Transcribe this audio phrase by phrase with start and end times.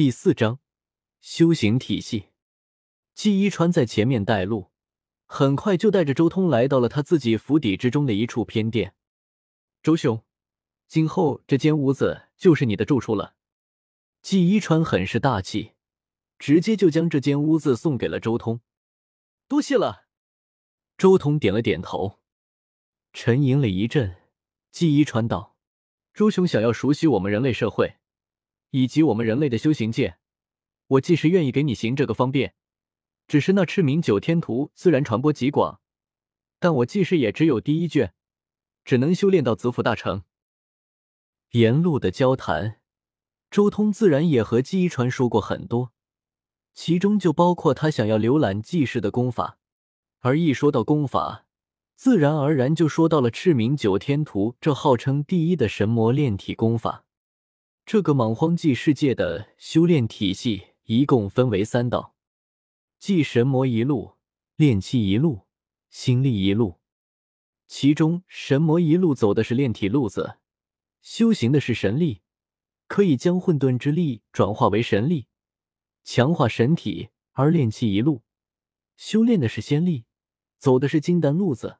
[0.00, 0.60] 第四章
[1.20, 2.30] 修行体系。
[3.12, 4.70] 季一川在前面带路，
[5.26, 8.94] 很快就带着周通来到了他自己府邸之中的一处偏殿。
[9.82, 10.24] 周兄，
[10.88, 13.34] 今后这间屋子就是你的住处了。
[14.22, 15.72] 季一川很是大气，
[16.38, 18.62] 直接就将这间屋子送给了周通。
[19.48, 20.06] 多谢了。
[20.96, 22.20] 周通点了点头，
[23.12, 24.16] 沉吟了一阵，
[24.70, 25.58] 季一川道
[26.14, 27.96] ：“周兄想要熟悉我们人类社会。”
[28.70, 30.18] 以及我们人类的修行界，
[30.86, 32.54] 我既是愿意给你行这个方便，
[33.26, 35.80] 只是那赤明九天图虽然传播极广，
[36.58, 38.14] 但我既是也只有第一卷，
[38.84, 40.24] 只能修炼到子府大成。
[41.50, 42.80] 沿路的交谈，
[43.50, 45.92] 周通自然也和姬一传说过很多，
[46.72, 49.58] 其中就包括他想要浏览纪氏的功法，
[50.20, 51.46] 而一说到功法，
[51.96, 57.04] 自然而然就说到了赤明九天图这号称第一的神魔炼体功法。
[57.92, 62.14] 这个莽荒纪世界的修炼体系一共分为三道：
[63.00, 64.12] 即神魔一路、
[64.54, 65.48] 炼气一路、
[65.88, 66.78] 心力一路。
[67.66, 70.36] 其中，神魔一路走的是炼体路子，
[71.02, 72.20] 修行的是神力，
[72.86, 75.26] 可以将混沌之力转化为神力，
[76.04, 78.22] 强化神体；而炼气一路
[78.96, 80.04] 修炼的是仙力，
[80.58, 81.78] 走的是金丹路子，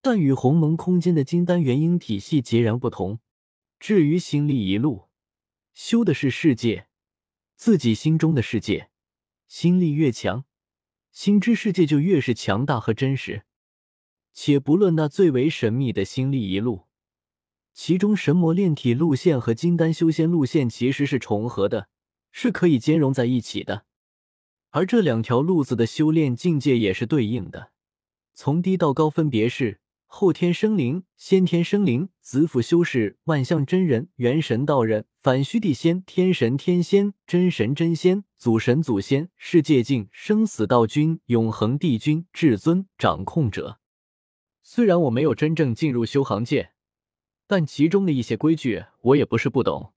[0.00, 3.18] 但与鸿蒙空间的金丹元婴体系截然不同。
[3.78, 5.03] 至于心力一路，
[5.74, 6.86] 修的是世界，
[7.56, 8.90] 自己心中的世界。
[9.48, 10.44] 心力越强，
[11.10, 13.42] 心之世界就越是强大和真实。
[14.32, 16.84] 且不论那最为神秘的心力一路，
[17.72, 21.88] 其中神魔炼体路线和金丹修仙路线其实是重合的，
[22.30, 23.84] 是可以兼容在一起的。
[24.70, 27.72] 而这两条路子的修炼境界也是对应的，
[28.32, 29.80] 从低到高分别是。
[30.06, 43.80] 后天生灵、先天生灵、子府修士、万象真人、元神道人、反虚地仙、天神天仙、真神真仙、祖神祖仙、世界境、生死道君、永恒帝君、至尊掌控者。
[44.62, 46.74] 虽然我没有真正进入修行界，
[47.46, 49.94] 但其中的一些规矩我也不是不懂。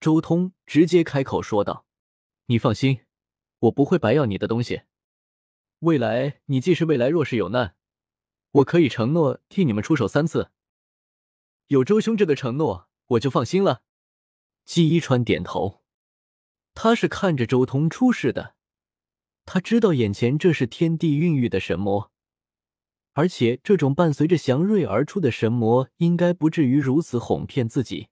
[0.00, 1.84] 周通直接开口说道
[2.48, 3.00] ：“你放心，
[3.58, 4.80] 我不会白要你的东西。
[5.80, 7.76] 未来你既是未来若是有难。”
[8.52, 10.50] 我可以承诺替你们出手三次，
[11.66, 13.82] 有周兄这个承诺，我就放心了。
[14.64, 15.82] 季一川点头，
[16.74, 18.54] 他是看着周通出世的，
[19.44, 22.10] 他知道眼前这是天地孕育的神魔，
[23.12, 28.08] 而且这种伴随着祥瑞而出的神魔，应该不至于如此哄骗自己。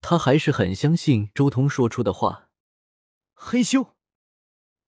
[0.00, 2.50] 他还是很相信周通说出的话。
[3.34, 3.96] 黑修，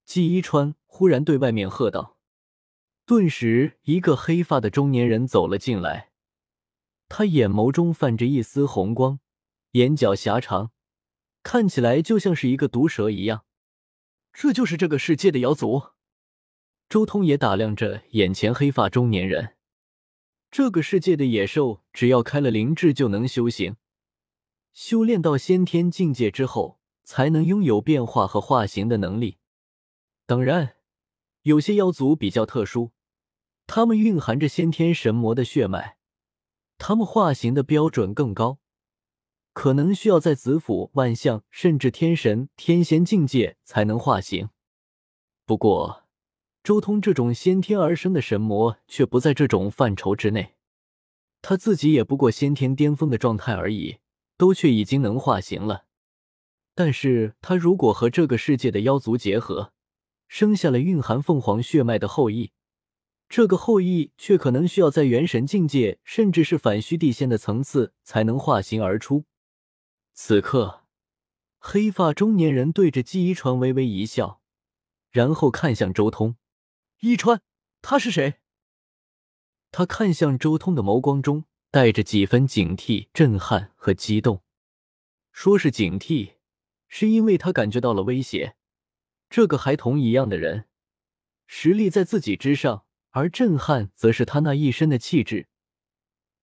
[0.04, 2.16] 季一川忽然对外面喝道。
[3.04, 6.12] 顿时，一个黑发的中年人走了进来，
[7.09, 9.19] 他眼眸中泛着一丝红光，
[9.72, 10.70] 眼角狭长，
[11.43, 13.45] 看起来就像是一个毒蛇一样。
[14.33, 15.91] 这就是这个世界的妖族。
[16.89, 19.56] 周通也打量着眼前黑发中年人。
[20.50, 23.77] 这个世界的野兽，只要开了灵智，就能修行，
[24.73, 29.39] 修炼到先天境界之后，才能拥有变化和化形的能力。
[30.27, 30.75] 当然，
[31.43, 32.91] 有些妖族比较特殊。
[33.69, 35.97] 他们蕴含着先天神魔的血脉，
[36.77, 38.59] 他们化形的标准更高，
[39.53, 44.49] 可能需要在子府、万象甚至天神、天仙境界才能化形。
[45.44, 46.05] 不过，
[46.62, 50.55] 周通这种先天而生的神魔却不在这种范畴之内，
[51.43, 53.99] 他自己也不过先天巅峰的状态而已，
[54.37, 55.87] 都却已经能化形了。
[56.75, 59.72] 但是他如果和这个世界的妖族结合，
[60.28, 62.53] 生下了蕴含凤凰血脉的后裔。
[63.28, 69.25] 这个后裔却可能需要在元神境界，甚至是反虚地仙的层次才能化形而出。
[70.22, 70.84] 此刻，
[71.58, 74.42] 黑发中年人对着季一川微微一笑，
[75.10, 76.36] 然后看向周通。
[77.00, 77.41] 一川，
[77.81, 78.34] 他是谁？
[79.72, 84.42] 他看向周通的眸光中带着几分警惕、震撼和激动。
[85.32, 86.34] 说是警惕，
[86.87, 88.56] 是因为他感觉到了威胁。
[89.31, 90.69] 这个孩童一样的人，
[91.46, 92.84] 实力在自己之上。
[93.12, 95.49] 而震撼，则是他那一身的气质。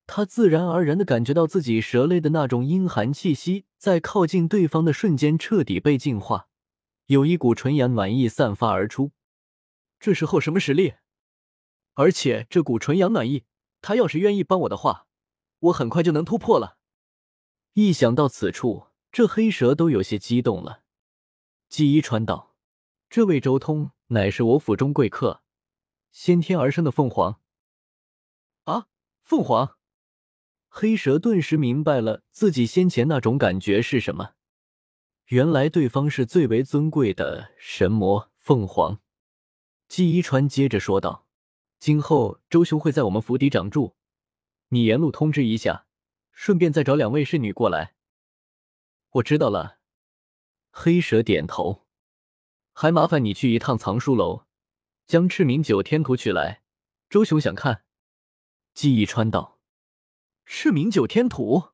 [0.07, 6.47] 他自然而然的感觉到自己蛇类的那种阴寒气息，在靠近对方的瞬间彻底被净化，
[7.07, 9.11] 有一股纯阳暖意散发而出。
[9.99, 10.95] 这时候什么实力？
[11.95, 13.43] 而且这股纯阳暖意，
[13.81, 15.07] 他要是愿意帮我的话，
[15.59, 16.77] 我很快就能突破了。
[17.73, 20.83] 一想到此处，这黑蛇都有些激动了。
[21.67, 22.55] 季一川道
[23.09, 25.43] ：“这位周通乃是我府中贵客。”
[26.11, 27.39] 先天而生的凤凰
[28.63, 28.87] 啊，
[29.23, 29.76] 凤凰！
[30.67, 34.33] 黑蛇顿时明白了自己先前那种感觉是什么。
[35.27, 38.99] 原来对方是最为尊贵的神魔凤凰。
[39.87, 41.27] 季一川接着说道
[41.79, 43.95] ：“今后周兄会在我们府邸长住，
[44.69, 45.85] 你沿路通知一下，
[46.31, 47.95] 顺便再找两位侍女过来。”
[49.11, 49.79] 我知道了。
[50.71, 51.87] 黑蛇点头，
[52.71, 54.45] 还麻烦你去一趟藏书楼，
[55.07, 56.61] 将赤明九天图取来。
[57.09, 57.83] 周兄想看。
[58.73, 59.56] 季一川道
[60.49, 61.71] ：“赤明九天图。”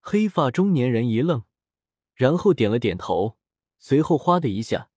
[0.00, 1.42] 黑发中年人一愣，
[2.14, 3.36] 然后点了点头，
[3.78, 4.88] 随后哗的一下。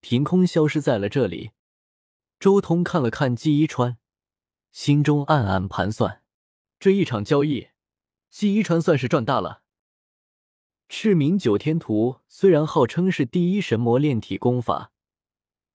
[0.00, 1.50] 凭空消失在了这里。
[2.38, 3.98] 周通看了看季一川，
[4.70, 6.22] 心中暗暗盘算：
[6.78, 7.68] 这一场交易，
[8.30, 9.62] 季一川算是赚大了。
[10.88, 14.92] 赤明九天图虽然号称是第一神魔炼体功法，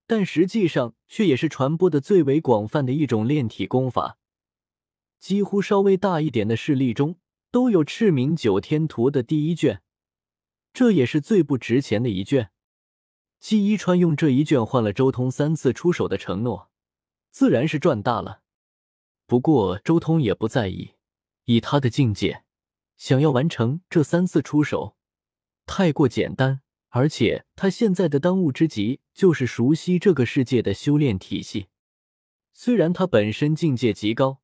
[0.05, 4.17] 但实际上却也是传播的最为广泛的一种炼体功法。
[5.19, 7.18] 几乎稍微大一点的势力中，
[7.52, 9.81] 都有赤明九天图的第一卷，
[10.74, 12.52] 这也是最不值钱的一卷。
[13.40, 16.72] 季一川用这一卷换了周通三次出手的承诺，
[17.30, 18.42] 自然是赚大了。
[19.25, 20.94] 不过周通也不在意，
[21.46, 22.44] 以他的境界，
[22.96, 24.96] 想要完成这三次出手，
[25.66, 26.62] 太过简单。
[26.90, 31.68] 而且他现在的当务之急就是熟悉这个世界的修炼体系。
[32.54, 34.42] 虽然他本身境界极高，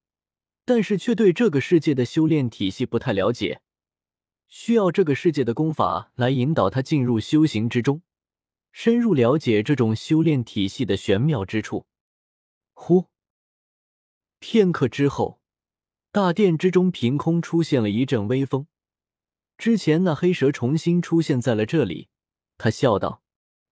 [0.66, 3.62] 但是却对这个世界的修炼体系不太了解，
[4.48, 8.02] 需要这个世界的功法来引导他进入修行之中。
[8.72, 11.86] 深入了解这种修炼体系的玄妙之处。
[12.74, 13.08] 呼，
[14.40, 15.40] 片刻之后，
[16.12, 18.66] 大殿之中凭空出现了一阵微风。
[19.60, 22.10] 之前那黑蛇重新出现在了这里。
[22.58, 23.22] 他笑道：“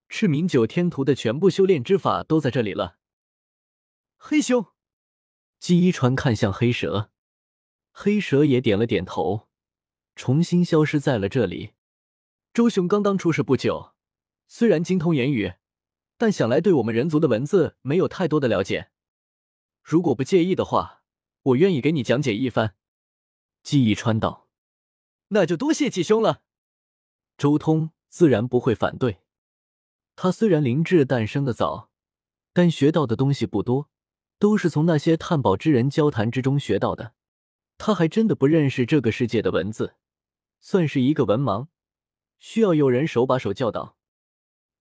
[0.08, 2.98] 赤明九天图的全部修炼之法都在这里了。”
[4.18, 4.68] 黑兄，
[5.62, 7.12] 季一川看向黑蛇，
[7.92, 9.48] 黑蛇也点了点头，
[10.16, 11.74] 重新消失在了这里。
[12.52, 13.94] 周兄刚刚出世不久。
[14.48, 15.54] 虽然精通言语，
[16.18, 18.90] 但想来对我们人族的文字没有太多的了解。
[19.84, 21.04] 如果不介意的话，
[21.44, 22.76] 我愿意给你讲解一番。
[23.62, 24.50] 季一川道
[25.30, 26.42] ：“那就多谢季兄了。”
[27.38, 29.20] 周通自然不会反对。
[30.16, 31.92] 他虽然灵智诞生的早，
[32.52, 33.92] 但学到的东西不多，
[34.42, 37.14] 都是从那些探宝之人交谈之中学到的。
[37.78, 39.94] 他还真的不认识这个世界的文字，
[40.60, 41.68] 算是一个文盲，
[42.40, 43.96] 需要有人手把手教导。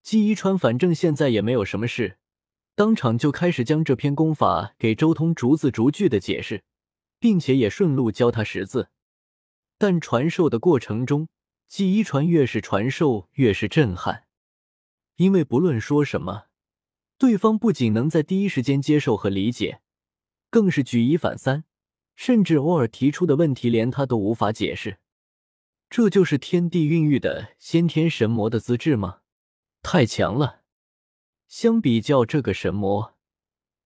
[0.02, 2.16] 季一川反正现在也没有什么事，
[2.74, 6.64] 当场就开始将这篇功法给周通逐字逐句的解释，
[7.18, 8.88] 并且也顺路教他识字。
[9.76, 11.28] 但传授的过程中，
[11.68, 14.24] 季一川越是传授越是震撼，
[15.16, 16.46] 因为不论说什么，
[17.20, 19.82] 对方不仅能在第一时间接受和理解，
[20.48, 21.64] 更是举一反三，
[22.16, 25.00] 甚至偶尔提出的问题连他都无法解释。
[25.90, 29.18] 这就是天地孕育的先天神魔的资质吗？
[29.82, 30.62] 太强了！
[31.46, 33.18] 相比较这个神魔，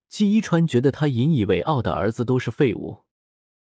[0.08, 3.03] 季一川觉得他引以为傲的儿子都是废物。